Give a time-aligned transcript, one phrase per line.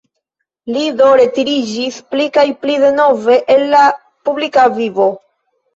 [0.77, 3.87] Li do retiriĝis pli kaj pli denove el la
[4.25, 5.13] publika vivo.